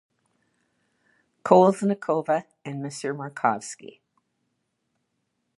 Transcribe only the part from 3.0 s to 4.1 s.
Markovsky.